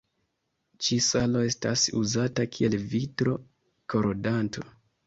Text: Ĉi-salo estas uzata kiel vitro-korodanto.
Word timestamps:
Ĉi-salo 0.85 1.43
estas 1.49 1.85
uzata 2.01 2.49
kiel 2.57 2.79
vitro-korodanto. 2.97 4.71